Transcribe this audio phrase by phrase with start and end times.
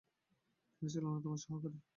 [0.71, 1.77] তিনি ছিলেন অন্যতম সহকারী।